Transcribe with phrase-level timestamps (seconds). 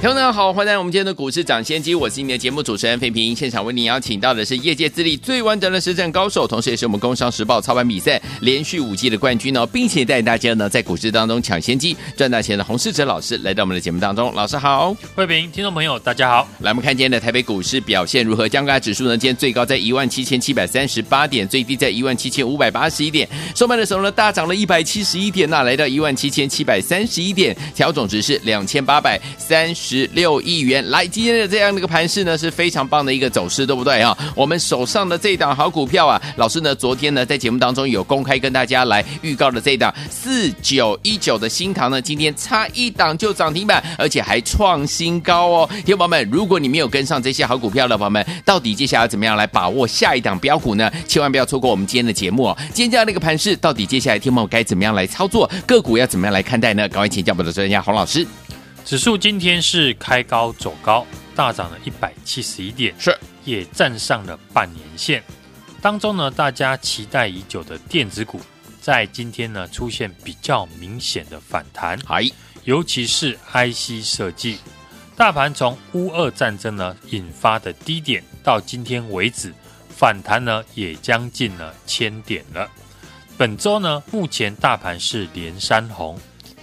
[0.00, 3.36] 听众朋友好，欢迎来到我们今天的股市涨先机，我是你的节目主持人费平。
[3.36, 14.32] 现场为您邀请到的是业界资历最完整的实战高手，同时也是我们工商时报操盘比赛连续五季的冠军哦，并且带大家呢在股市当中抢先机赚大钱的洪世哲老师来到我们的节目当中。
[14.32, 16.48] 老师好，费平，听众朋友大家好。
[16.60, 18.48] 来，我们看今天的台北股市表现如何？
[18.48, 30.88] 加权指数呢，今天最高在一万七千七百三十八点，最低在一万七千五百八十一点，收盘的时候呢，大涨了一百七十一点那，来到一万七千七百三十一点，调总值是两千八百三十十六亿元。
[30.88, 34.16] 来，今天的这样的一个盘势呢，是非常棒的一个走势，对不对啊？
[34.36, 45.68] 我们手上的这档好股票啊，老师呢昨天呢在节目当中有公开跟大家来预告的这档四九一九的新唐呢，今天差一档就涨停板，而且还创新高哦。
[45.84, 50.88] 听众朋友们，如果你没有跟上这些好股票的朋友们，到底接下来怎么样来把握下一档标股呢？
[51.08, 52.56] 千万不要错过我们今天的节目哦。
[52.72, 55.50] 今天这样的一个盘势，到底接下来听众朋友该怎么样来操作？
[55.66, 56.88] 个股要怎么样来看待呢？
[56.88, 58.24] 赶快请教我们的专家洪老师。
[58.84, 65.22] 指数今天是开高走高，大涨了一百七十一点，是也站上了半年线。
[65.80, 68.40] 当中呢，大家期待已久的电子股，
[68.80, 72.28] 在今天呢出现比较明显的反弹，哎，
[72.64, 74.58] 尤其是 IC 设计。
[75.16, 79.54] 大盘从乌俄战争呢引发的低点到今天为止，
[79.88, 82.68] 反弹呢也将近了千点了。
[83.38, 86.18] 本周呢，目前大盘是连三红。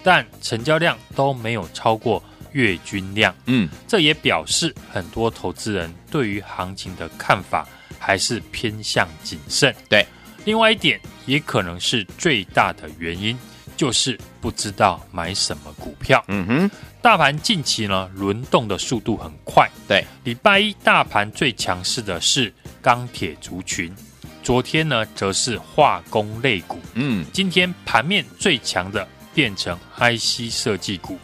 [0.07, 7.67] 但成交量都没有超过月均量，嗯，这也表示很多投资人对于行情的看法
[7.99, 9.75] 还是偏向谨慎。
[9.89, 10.07] 对，
[10.45, 13.37] 另外一点也可能是最大的原因，
[13.75, 16.23] 就是不知道买什么股票。
[16.29, 16.71] 嗯哼，
[17.01, 19.69] 大盘近期呢轮动的速度很快。
[19.89, 23.93] 对，礼拜一大盘最强势的是钢铁族群，
[24.41, 26.79] 昨天呢则是化工类股。
[26.93, 29.05] 嗯，今天盘面最强的。
[29.37, 31.19] 变成 IC 设计股，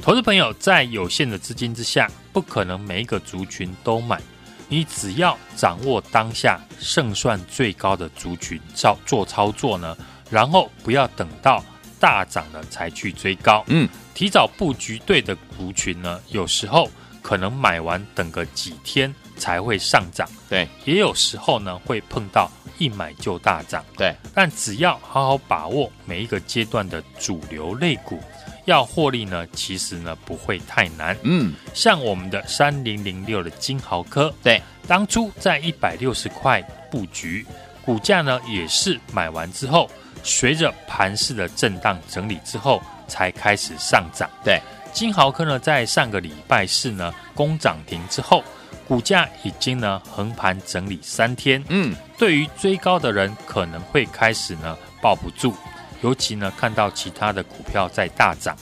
[0.00, 4.18] 投资朋友在有限的资金之下，不可能每一个族群都买。
[4.66, 9.94] 你只要掌握当下胜算最高的族群操做操作呢，
[10.30, 11.62] 然后不要等到
[12.00, 13.62] 大涨了才去追高。
[13.66, 16.90] 嗯，提早布局对的族群呢，有时候
[17.20, 20.26] 可能买完等个几天才会上涨。
[20.48, 22.50] 对，也有时候呢会碰到。
[22.78, 28.18] 一买就大涨，对，但只要好好把握每一个阶段的主流类股，
[28.64, 31.16] 要获利呢，其实呢不会太难。
[31.22, 37.46] 嗯，像我们的三零零六的金豪科，对，当初在一百六十块布局，
[37.84, 39.88] 股价呢也是买完之后，
[40.22, 44.28] 随着盘势的震荡整理之后，才开始上涨。
[44.44, 44.60] 对，
[44.92, 48.42] 金豪科呢在上个礼拜四呢攻涨停之后。
[48.86, 55.54] 股价已经呢横盘整理三天，嗯，对于追高的人可能会开始呢抱不住，
[56.02, 58.56] 尤其呢看到其他的股票在大涨，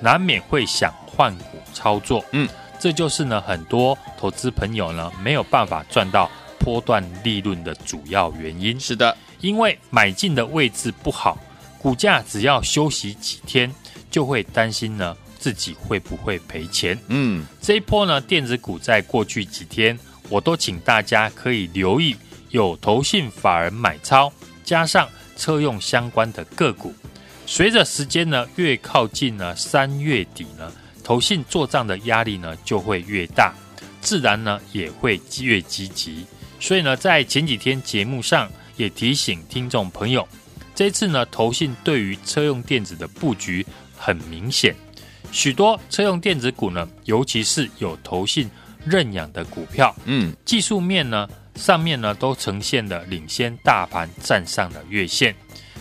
[0.00, 8.78] 难免会想换股操作，嗯，这就是呢很多投资朋友呢没有办法赚到波段利润的主要原因。
[8.78, 11.38] 是的，因为买进的位置不好，
[11.78, 13.72] 股价只要休息几天，
[14.10, 15.16] 就会担心呢。
[15.48, 16.98] 自己会不会赔钱？
[17.08, 19.98] 嗯，这一波呢，电子股在过去几天，
[20.28, 22.14] 我都请大家可以留意
[22.50, 24.30] 有投信法人买超，
[24.62, 26.94] 加上车用相关的个股。
[27.46, 30.70] 随着时间呢越靠近呢三月底呢，
[31.02, 33.54] 投信做账的压力呢就会越大，
[34.02, 36.26] 自然呢也会越积极。
[36.60, 40.28] 所以呢，在前几天节目上也提醒听众朋友，
[40.74, 43.64] 这次呢投信对于车用电子的布局
[43.96, 44.76] 很明显。
[45.30, 48.48] 许多车用电子股呢，尤其是有投信
[48.84, 55.34] 认养的股票，嗯，技术面呢上面呢都呈现了领先大盘站上的月线。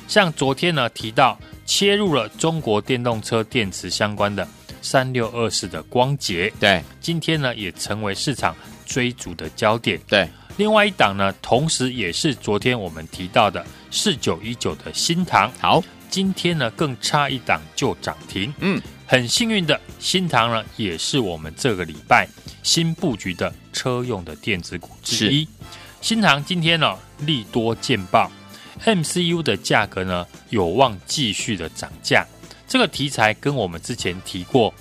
[0.07, 4.47] 像昨天呢提到切入了中国电动车电池相关的
[4.81, 10.00] 三六二四的光頡，对，今天呢也成为市场追逐的焦点。
[10.07, 18.81] 对，另外一档呢，同时也是昨天我们提到的四九一九的新唐，好，今天呢更差一档就涨停，嗯。
[19.09, 22.27] 很幸运的，新塘呢也是我们这个礼拜
[22.62, 25.48] 新布局的车用的电子股之一。
[26.01, 28.30] 新塘今天呢利多见报
[28.83, 32.27] ，MCU 的价格呢有望继续的涨价。
[32.68, 34.74] 这个题材跟我们之前提过，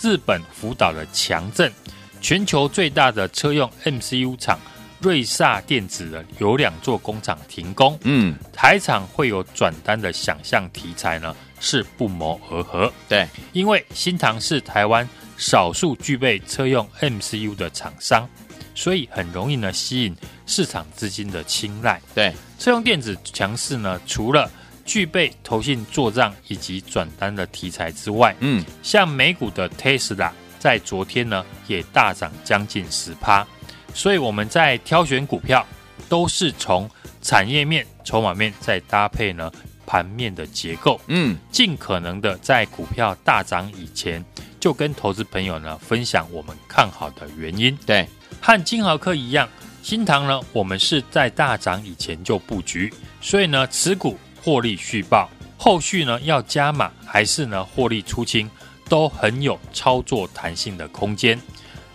[0.00, 1.72] 日本福岛的强震，
[2.20, 4.60] 全球最大的车用 MCU 厂
[5.02, 12.90] 瑞萨电子的有两座工厂停工，嗯，台厂会有转单的想象题材呢是不谋而合。
[13.08, 15.06] 对，因为新唐是台湾
[15.36, 18.28] 少数具备车用 MCU 的厂商，
[18.76, 20.16] 所以很容易呢吸引
[20.46, 22.00] 市场资金的青睐。
[22.14, 24.48] 对，车用电子强势呢，除了
[24.84, 33.44] 具备投信做账以及转单的题材之外，嗯，像美股的 Tesla 在昨天呢也大涨将近十趴。
[33.94, 35.66] 所以我们在挑选股票，
[36.08, 36.88] 都是从
[37.20, 39.50] 产业面、筹码面再搭配呢
[39.86, 44.24] 盘面的结构，嗯，尽可能的在股票大涨以前，
[44.58, 47.76] 就跟投资朋友呢分享我们看好的原因。
[47.86, 48.08] 对，
[48.40, 49.48] 和金豪科一样，
[49.82, 55.28] 新塘呢，我们是在大涨以前就布局，所以呢，持股获利续报，
[55.58, 58.50] 后续呢要加码还是呢获利出清，
[58.88, 61.38] 都很有操作弹性的空间。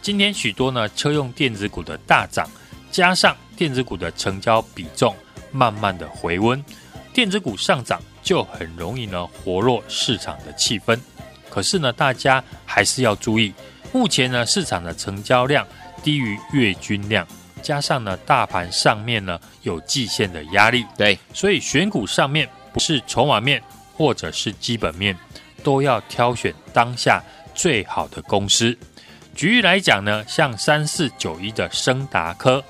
[0.07, 2.49] 今天许多呢车用电子股的大涨，
[2.89, 5.13] 加上电子股的成交比重
[5.51, 6.63] 慢慢的回温，
[7.13, 10.97] 电子股上涨就很容易呢活络市场的气氛。
[11.49, 13.53] 可是呢，大家还是要注意，
[13.91, 15.67] 目前呢市场的成交量
[16.01, 17.27] 低于月均量，
[17.61, 23.61] 加上呢大盘上面呢有季线的压力，对，所以选股上面不是筹码面
[23.93, 25.13] 或者是基本面，
[25.61, 27.21] 都要挑选当下
[27.53, 28.73] 最好的公司。
[29.37, 32.63] 举例来讲呢，像三四九一的升达科，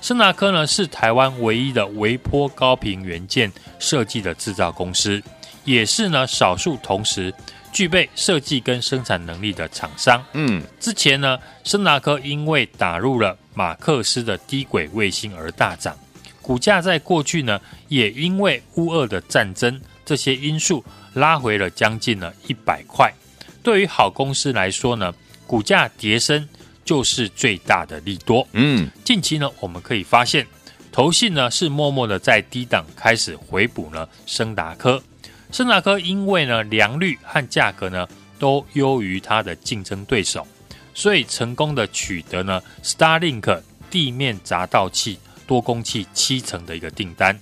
[0.00, 5.20] 升达科呢是台湾唯一的微波高频元件设计的制造公司，
[5.64, 7.34] 也是呢少数同时
[7.72, 10.24] 具备设计跟生产能力的厂商。
[10.34, 15.98] 嗯，之前呢，升达科因为打入了马克思的低轨卫星而大涨，
[16.40, 20.84] 股价在过去呢也因为乌俄的战争这些因素
[21.14, 23.12] 拉回了将近了一百块。
[23.60, 25.12] 对于好公司来说呢，
[25.46, 26.48] 股价跌升
[26.84, 28.46] 就是最大的利多。
[28.52, 30.46] 嗯，近期呢，我们可以发现，
[30.90, 35.02] 投信呢是默默的在低档开始回补呢升达科。
[35.50, 38.08] 升达科因为呢良率和价格呢
[38.38, 40.46] 都优于它的竞争对手，
[40.94, 43.60] 所以成功的取得呢 Starlink
[43.90, 47.38] 地面闸道器多工器七成的一个订单。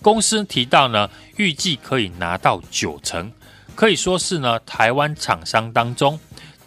[0.00, 3.30] 公司提到呢，预计可以拿到九成，
[3.74, 6.18] 可以说是呢台湾厂商当中。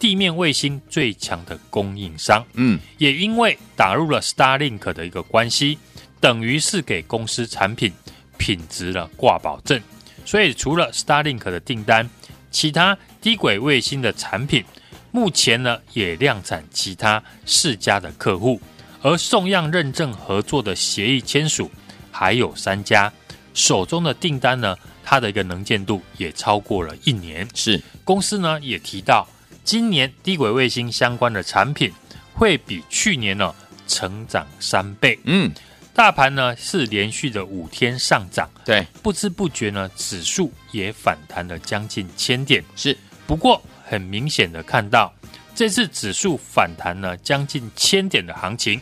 [0.01, 5.77] 地面卫星最强的供应商，嗯，也因为打入了 Starlink 的一个关系，
[6.19, 7.93] 等于是给公司产品
[8.35, 9.79] 品质了挂保证。
[10.25, 12.09] 所以除了 Starlink 的订单，
[12.49, 14.65] 其他低轨卫星的产品，
[15.11, 18.59] 目前呢也量产其他四家的客户，
[19.03, 21.69] 而送样认证合作的协议签署
[22.09, 23.13] 还有三家，
[23.53, 27.47] 手中的订单呢，它的一个能见度也超过了一年。
[27.53, 29.27] 是公司呢也提到。
[29.63, 31.91] 今年低轨卫星相关的产品
[32.33, 33.53] 会比去年呢
[33.87, 35.19] 成长三倍。
[35.23, 35.51] 嗯，
[35.93, 42.63] 大盘呢是连续的五天上涨，对，不知不觉呢指数也反弹了将近千点。
[42.75, 42.97] 是，
[43.27, 45.13] 不过很明显的看到
[45.53, 48.79] 这次指数反弹呢将近千点的行情，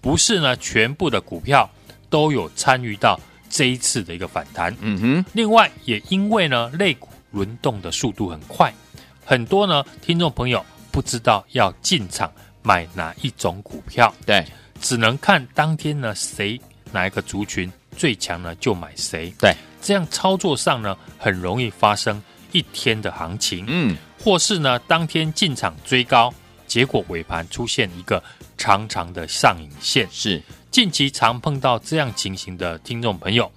[0.00, 1.68] 不是呢全部的股票
[2.08, 3.18] 都有参与到
[3.50, 4.74] 这一次的一个反弹。
[4.80, 8.72] 嗯哼，另外也因为呢类股轮动的速度很快。
[9.24, 12.30] 很多呢，听众朋友不知道要进场
[12.62, 14.44] 买哪一种股票，对，
[14.80, 16.60] 只能看当天呢谁
[16.92, 26.32] 哪一个族群最强呢就买谁，对，这样操作上呢很容易发生一天的行情，嗯，或是呢当天进场追高，
[26.66, 28.22] 结果尾盘出现一个
[28.58, 30.42] 长长的上影线，是。
[30.70, 33.50] 近期常碰到这样情形的听众朋友，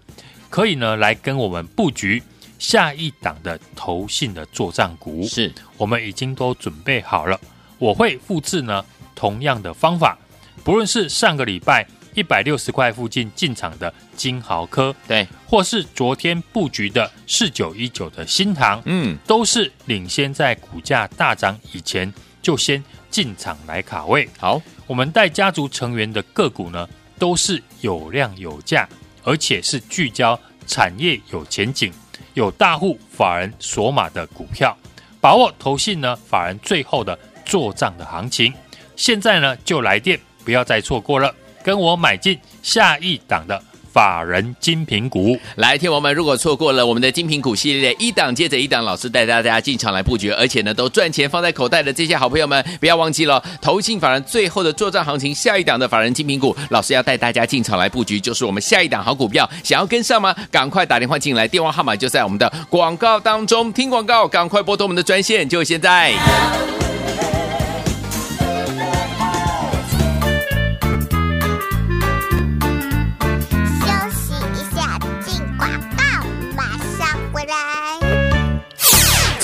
[0.52, 2.22] 可以呢来跟我们布局。
[2.60, 7.40] 下一档的投信的作战股，是我们已经都准备好了。
[7.78, 8.84] 我会复制呢
[9.16, 10.18] 同样的方法，
[10.64, 22.12] 不论是上个礼拜一百六十块附近进场的金豪科，对，或是昨天布局的四九一九的新唐，嗯，都是领先在股价大涨以前
[22.42, 24.28] 就先进场来卡位。
[24.40, 28.90] 好，我们带家族成员的个股呢，都是有量有价，
[29.24, 31.94] 而且是聚焦产业有前景。
[32.38, 34.78] 有大户法人锁码的股票，
[35.20, 38.54] 把握投信呢法人最后的做账的行情。
[38.96, 43.60] 现在呢就来电，不要再错过了，跟我买进下一档的。
[43.98, 60.36] 法人精品股，来，听我们如果错过了我们的精品股系列一档接着一档，老师带大家进场来布局，而且呢都赚钱放在口袋的这些好朋友们，不要忘记了，投信法人最后的作战行情，下一档的法人精品股，老师要带大家进场来布局，就是我们下一档好股票，想要跟上吗？
[60.52, 66.14] 赶快打电话进来，电话号码就在我们的广告当中，听广告，赶快拨通我们的专线，就现在。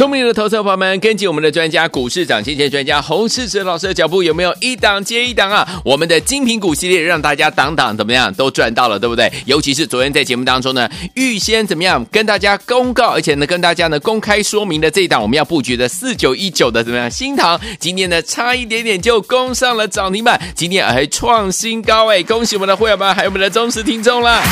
[0.04, 5.66] 聪明的投资朋友们，跟紧我们的专家股市涨先见专家洪世哲老师的脚步，有没有一档接一档啊？
[5.86, 9.32] 我们的精品股系列让大家档档怎么样都赚到了，对不对？
[9.46, 17.10] 尤其是昨天在节目当中呢，预先怎么样跟大家公告，而且呢跟大家呢公开说明的这一档我们要布局的四九一九的怎么样？
[17.10, 22.22] 新塘今天呢差一点点就攻上了涨停板，今天还创新高哎！
[22.22, 24.44] 恭喜我们的会员们，还有我们的忠实听众了。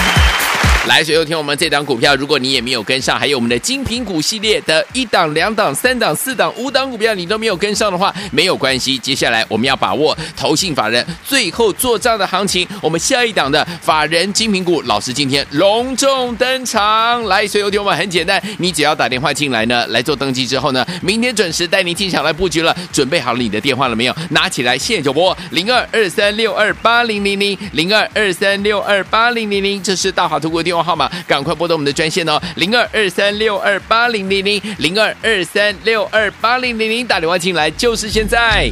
[0.87, 8.97] 来，所有听我们这档股票，如果你也没有跟上，还有我们的精品股系列的一档、两档、三档、四档、五档股票，你都没有跟上的话，没有关系。
[8.97, 17.23] 接下来我们要把握投信法人最后做账的行情，我们下一档的法人精品股，老师今天隆重登场。
[17.25, 22.75] 来，所有听我们很简单，你只要打电话进来呢，来做登记之后呢，明天准时带你进场来布局了。
[22.91, 24.15] 准备好了你的电话了没有？
[24.31, 38.71] 拿起来，现在就拨零二二三六二八零零零零二二三六二八零零零，这是大华投顾电电话号码，赶快拨通我们的专线哦，零二二三六二八零零零，零二二三六二八零零零，打电话进来就是现在。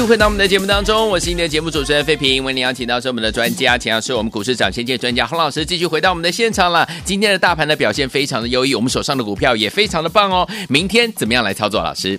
[0.00, 2.42] 欢迎继续回到我们的节目当中，我是你的节目主持人费平。
[2.42, 6.88] 为您邀请到是我们的专家，请到是我们股市涨先界专家洪老师，继续回到我们的现场了。
[7.04, 10.48] 今天的大盘的表现非常的优异，我们手上的股票也非常的棒哦。
[10.70, 11.82] 明天怎么样来操作？
[11.82, 12.18] 老师，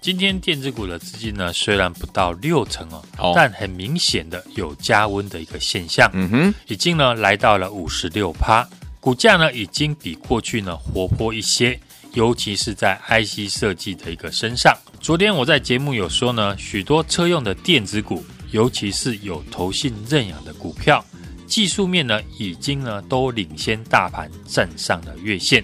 [0.00, 6.10] 今天电子股的资金呢，虽然不到六成哦，哦但很明显的有加温的一个现象。
[6.14, 8.68] 嗯哼，已经呢来到了五十六趴，
[8.98, 11.78] 股价呢已经比过去呢活泼一些。
[12.14, 14.72] 尤其是在 IC 设计的一个身上，
[15.04, 21.04] 昨天我在节目有说呢，许多车用的电子股，尤其是有投信认养的股票，
[21.46, 25.62] 技术面呢已经呢都领先大盘站上了月线。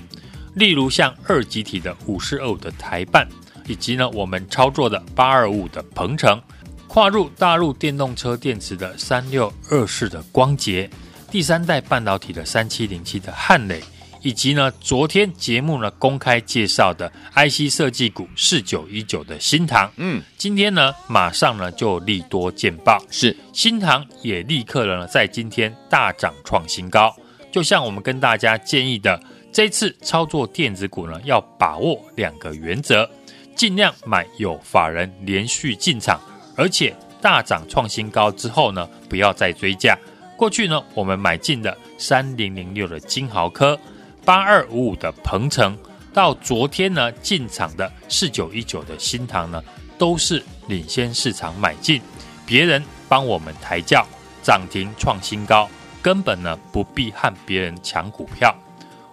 [0.53, 3.27] 例如像二极体的五四二五的台半，
[3.67, 6.39] 以及呢我们操作的八二五的鹏程，
[6.87, 10.91] 跨入大陆电动车电池的三六二四的光捷，
[11.31, 13.83] 第三代半导体的三七零七的汉磊。
[14.23, 27.15] 以及呢，昨天节目呢公开介绍的 IC 设计股四九一九的新唐，嗯，今天呢马上呢就利多见报，是新唐也立刻了呢在今天大涨创新高。
[27.51, 33.09] 就像我们跟大家建议的，这次操作电子股呢要把握两个原则，
[33.57, 36.21] 尽量买有法人连续进场，
[36.57, 39.99] 而且大涨创新高之后呢不要再追价。
[40.37, 43.79] 过去呢我们买进的三零零六的金豪科。
[44.25, 45.77] 八二五五的鹏程，
[46.13, 49.63] 到昨天呢进场的四九一九的新唐呢，
[49.99, 52.01] 都是领先市场买进，
[52.47, 54.07] 别人帮我们抬轿，
[54.43, 55.69] 涨停创新高，
[56.03, 58.55] 根本呢不必和别人抢股票。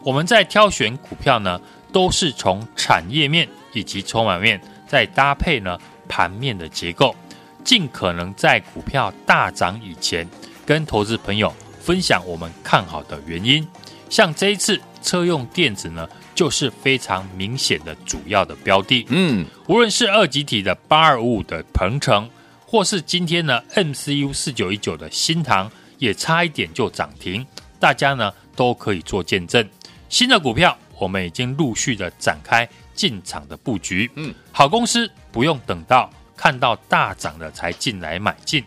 [0.04, 1.60] 我们在挑选股票呢，
[1.92, 7.16] 都是从产业面以及筹码面，再搭配呢盘面的结构，
[7.64, 10.28] 尽可能在股票大涨以前，
[10.66, 12.86] 跟投资朋友分享我们看。
[12.86, 13.68] 好的原因。
[14.10, 19.06] 像这一次车用电子呢，就是非常明显的主要的标的。
[19.10, 22.30] 嗯，无论是二级体的八二五五的鹏程，
[22.66, 27.46] 或是今天呢 MCU 四九一九的新塘，也差一点就涨停，
[27.80, 29.68] 大家呢都可以做见证。
[30.10, 34.10] 新的股票，我们已经陆续的展开进场的布局。
[34.16, 38.64] 嗯，好公司不用等到看到大涨了才进来买进。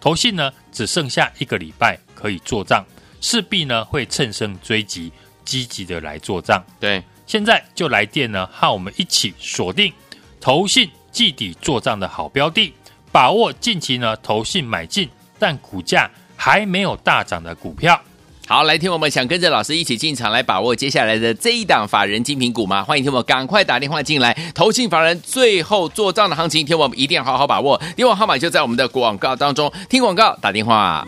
[0.00, 2.84] 投信呢只剩下一个礼拜可以做账，
[3.22, 5.10] 势必呢会乘胜追击，
[5.44, 6.62] 积极的来做账。
[6.78, 9.90] 对，现在就来电呢，和我们一起锁定
[10.38, 12.74] 投信季底做账的好标的，
[13.10, 17.98] 把握近期呢投信买进但股价还没有大涨的股票。
[18.48, 22.82] 好，来听我们想跟着老师一起进场来把握接下来的这一档法人精品股吗？
[22.82, 27.80] 欢迎听我们赶快打电话进来，投信法人最后做账的行情，听我们一定要好好把握。
[27.94, 31.06] 电话号码就在我们的广告当中，听广告打电话。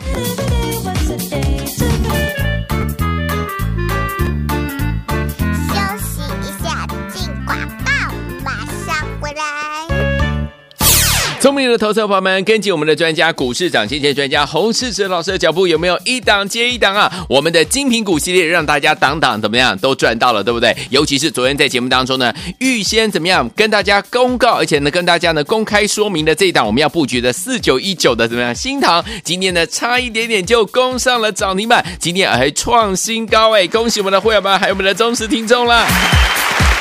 [11.45, 17.23] 聪明的投资者朋友们，跟紧我们的专家股市涨先见专家洪世哲老师的脚步，有没有一档接一档啊？
[17.29, 20.75] 我们的精品股系列让大家档档怎么样都赚到了，对不对？
[20.89, 33.67] 尤其是昨天在节目当中呢，预先怎么样跟大家公告，而且呢跟大家呢公开说明的这一档我们要布局的四九一九的怎么样新塘，今天呢差一点点就攻上了涨停板，今天还创新高哎！
[33.67, 35.85] 恭喜我们的会员们，还有我们的忠实听众了。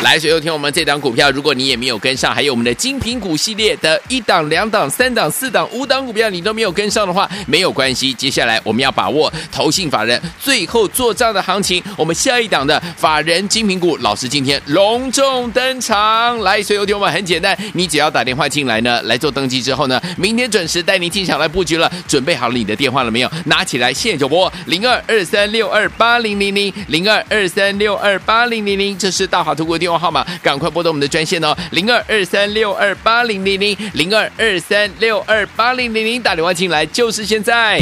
[0.05, 8.13] 来，所有听我们这档股票，如果你也没有跟上，还有我们的精品股系列的一档、两档、三档、四档、五档股票，你都没有跟上的话，没有关系。
[8.13, 16.39] 接下来我们要把握投信法人最后做账的行情，我们下一档的法人精品股，老师今天隆重登场。
[16.41, 21.91] 来，所有听我们很简单，你只要打电话进来呢，来做登记之后呢，明天准时带您进场来布局了。
[22.07, 23.31] 准备好了你的电话了没有？
[23.47, 29.94] 拿起来，现在就拨零二二三六二八零零零零二二三六二八零零零，这是大华图国电话。
[29.99, 37.81] 号码，赶快拨通我们的专线哦，零二二三六二八零零零，零二二三六二八零零零，打电话进来就是现在。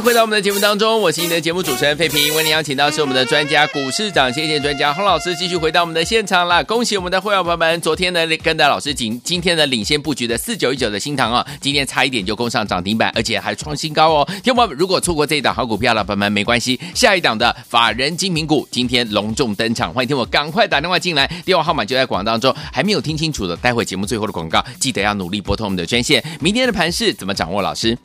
[0.00, 6.62] 回到我们的节目当中，我是你的节目主持人费平，为您邀请到是我们的专家股市涨先见专家洪老师，继续回到我们的现场啦！
[6.62, 14.24] 恭喜我们的会员朋友们，昨天呢跟着老师今今天的领先布局的四九一九的新塘啊，今天差一点就攻上涨停板，而且还创新高哦！
[14.42, 26.24] 听众朋友们，如果错过这一档好股票了，朋友们没关系，下一档的法人精品股今天隆重登场，欢迎听我赶快打电话进来，电话号码就在广告当中，还没有听清楚的，待会节目最后的广告记得要努力拨通我们的专线。
[26.40, 27.60] 明天的盘势怎么掌握？
[27.60, 27.96] 老师？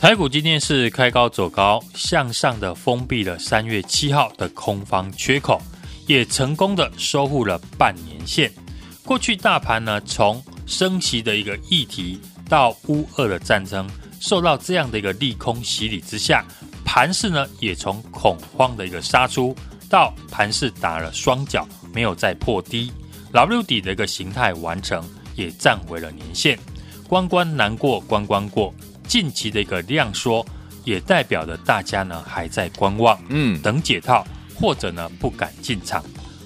[0.00, 5.60] 台股今天是开高走高，向上的封闭了三月七号的空方缺口，
[6.06, 8.48] 也成功的收复了半年线。
[9.04, 16.44] 过去大盘呢，从升息的一个议题到乌俄的战争，受到这样的一个利空洗礼之下，
[16.84, 19.52] 盘势呢也从恐慌的一个杀出，
[19.90, 22.92] 到盘势打了双脚，没有再破低
[23.32, 26.56] ，W 底的一个形态完成，也站回了年线。
[27.08, 28.72] 关关难过关关过。
[29.08, 30.46] 近期的一个量缩，
[30.84, 36.04] 也代表着大家呢还在观望，嗯，等解套，或者呢不敢进场。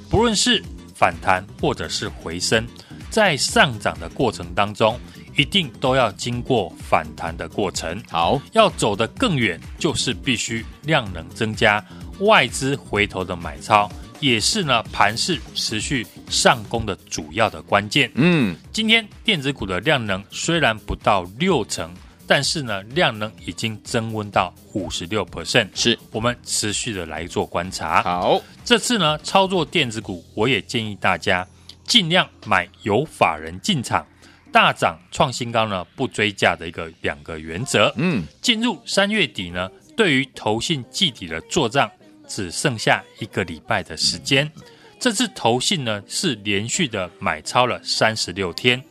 [0.08, 0.62] 不论是
[0.94, 2.66] 反弹或者是回升，
[3.10, 4.98] 在上涨的过程当中，
[5.36, 8.00] 一定都要经过反弹的过程。
[8.08, 11.84] 好，要走得更远，就是必须量能增加，
[12.20, 18.10] 外资回头的买超，也是呢盘势持续上攻的主要的关键。
[18.14, 21.90] 嗯，今天电子股的量能虽然不到六成。
[22.34, 28.02] 但是呢，量能已经增温到五十六 percent，是我们持续的来做观察。
[28.02, 31.46] 好，这次呢操作电子股，我也建议大家
[31.84, 34.06] 尽量买有法人进场、
[34.50, 37.92] 大涨创新高呢不追价的一个两个原则。
[37.98, 41.90] 嗯，进入三月底呢，对于投信季底的做账
[42.26, 44.50] 只剩下一个礼拜的时间。
[44.98, 48.82] 这次投信呢是连续的买超了三十六天，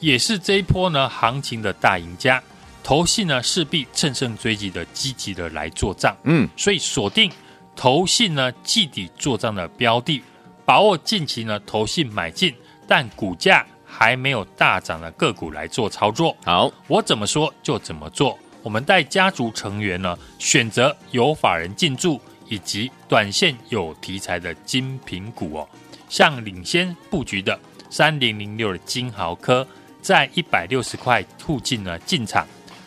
[0.00, 2.42] 也是这一波呢行情的大赢家。
[2.86, 7.28] 投信呢势必乘胜追击的积极的来做账，嗯，所以锁定
[7.74, 10.22] 投信呢季底做账的标的，
[10.64, 12.54] 把握近期呢投信买进
[12.86, 16.36] 但股价还没有大涨的个股来做操作。
[16.44, 18.38] 好，我怎么说就怎么做。
[18.62, 25.68] 我们带家族成员呢选择有法人进驻以及短线有题材的精品股哦，
[26.08, 27.58] 像领先布局的
[27.90, 29.66] 三零零六的金豪科，
[30.00, 32.46] 在一百六十块附近呢进场。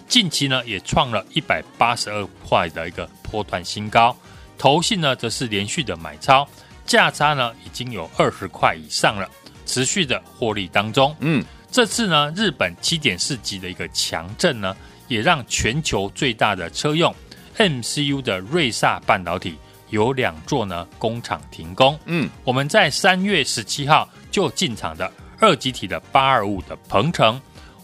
[0.10, 4.14] 近期呢，也创了一百八十二块的一个波段新高，
[4.58, 6.46] 投信呢则是连续的买超，
[6.84, 9.30] 价差呢已经有二十块以上了，
[9.68, 11.16] 持续的获利当中。
[11.20, 14.76] 嗯，这次呢，日本七点四级的一个强震呢，
[15.08, 17.16] 也让全球最大的车用
[17.60, 19.56] MCU 的瑞萨半导体
[19.92, 21.98] 有两座呢工厂停工。
[22.06, 27.40] 嗯，我们在三月十七号就进场的二级体的八二五的鹏程。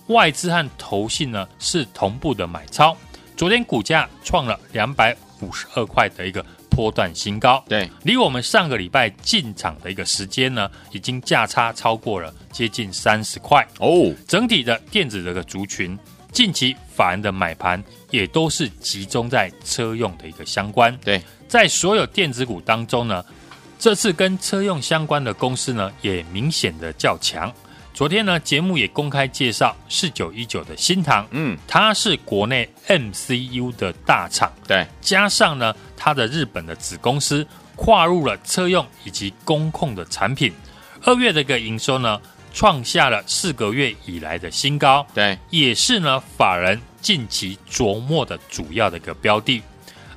[0.07, 2.95] 外资和投信呢是同步的买超，
[3.35, 7.63] 昨天股价创了两百五十二块的一个波段新高。
[7.67, 14.13] 对，离我们上个礼拜进场的一个时间呢，已经价差超过了接近三十块哦。
[14.27, 15.97] 整体的电子这个族群，
[16.31, 20.95] 近期法人的买盘也都是集中在车用的一个相关。
[20.97, 23.23] 对，在所有电子股当中呢，
[23.79, 27.51] 这次跟车用相关的公司呢，也明显的较强。
[27.95, 40.51] 昨天呢，节目也公开介绍四九一九的新塘，嗯，它是国内 MCU 的大厂，对，加上呢，它的日本的子公司跨入了车用以及工控的产品，
[41.03, 42.19] 二月的一个营收呢，
[42.53, 49.63] 创下了四个月以来的新高，对，也是呢，法人近期琢磨的主要的一个标的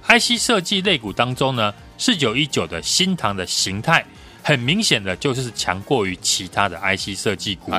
[0.09, 4.05] ，IC 设计类股当中呢，四九一九的新塘的形态。
[4.49, 7.71] 很明显的就是强过于其他的 IC 设计股，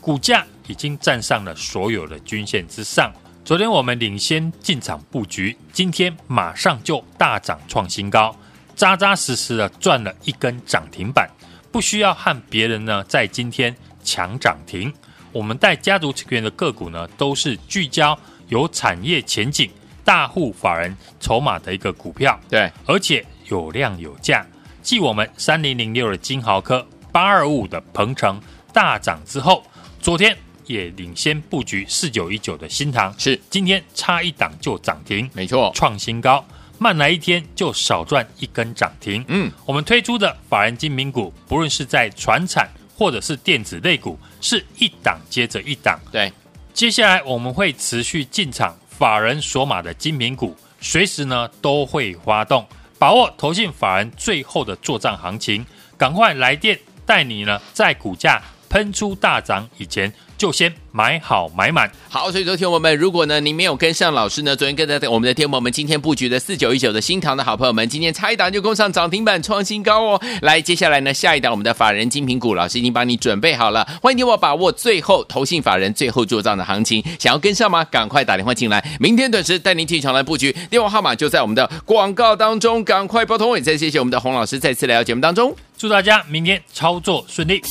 [0.00, 3.12] 股价已经站上了所有的均线之上。
[3.44, 8.34] 昨天我们领先进场布局，今天马上就大涨创新高，
[8.74, 11.28] 扎扎实实的赚了一根涨停板，
[11.70, 14.90] 不需要和别人呢在今天抢涨停。
[15.30, 19.70] 我们带家族成员的个股呢，都是聚焦有产业前景、
[20.02, 24.46] 大户法人筹码的一个股票，对，而且有量有价。
[24.84, 28.38] 继我们三零零六的金豪科、八二五五的鹏程
[28.70, 29.64] 大涨之后，
[29.98, 36.44] 昨天也领先布局四九一九的新塘，是今天差一档就涨停，没错，创新高，
[36.78, 39.24] 慢来一天就少赚一根涨停。
[39.28, 45.98] 嗯，我们推出的法人精明股，不论是在船产或者是电子类股，是一档接着一档。
[46.12, 46.30] 对，
[46.74, 52.66] 接下来我们会持续进场法人锁码的精明股，随时呢都会发动。
[53.04, 55.66] 把握投信法人最后的作帐行情，
[55.98, 58.40] 赶快来电带你呢，在股价
[58.70, 60.10] 喷出大涨以前，
[60.44, 61.90] 就先买好买满。
[62.10, 70.20] 好，所以昨天我们如果呢，你没有跟上老师呢，昨天跟着我们的天友们今天布局的四九一九的新唐的好朋友们，今天差一档就攻上涨停板创新高哦。
[70.42, 77.82] 来，接下来呢，下一档我们的法人精品股，老师已经帮你准备好了，欢迎你我把握最后投信法人最后做账的行情，想要跟上吗？
[77.84, 83.56] 赶快打电话进来，明天准时带您进场来布局，电话号码就在我们的广告当中，赶快拨通。
[83.56, 87.62] 也再谢谢我们的洪老师再次来到节目当中，祝大家明天操作顺利。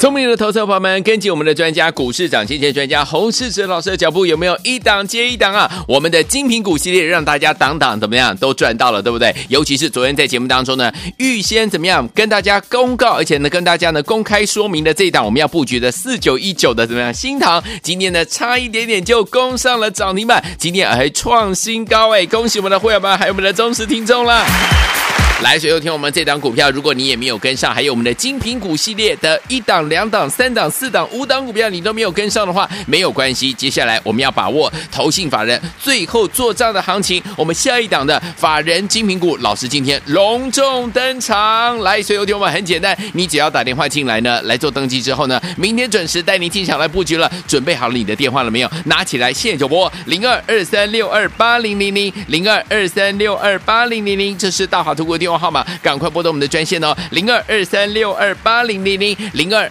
[0.00, 5.70] 聪明的投资者朋友们，跟紧我们的专家股市涨先见专家洪世哲老师的脚步，有没有一档接一档啊？
[5.86, 9.30] 我们的精品股系列让大家档档怎么样都赚到了，对不对？
[9.50, 22.24] 尤其是昨天在节目当中呢，预先怎么样跟大家公告，而且呢跟大家呢公开说明的这一档我们要布局的四九一九的怎么样新塘，今天呢差一点点就攻上了涨停板，今天还创新高哎！
[22.24, 24.46] 恭喜我们的会员们，还有我们的忠实听众了。
[25.42, 33.52] 来，所有听我们这档股票，如果你也没有跟上，还有我们的精品股系列的一档、两档、三档、四档、五档股票，你都没有跟上的话，没有关系。
[33.52, 41.78] 接下来我们要把握投信法人最后做账的行情，我们下一档的法人精品股，老师今天隆重登场。
[41.80, 47.30] 来，所有听我们很简单，你只要打电话进来呢，来做登记之后呢，明天准时带您进场来布局了。
[47.48, 48.70] 准备好了你的电话了没有？
[48.84, 55.30] 拿起来，现在就拨零二二三六二八零零零零二二三六二八零零零，这是大华图国电话。
[55.30, 59.70] 电话号码，赶快拨通我们的专线哦，零二二三六二八零零零，零二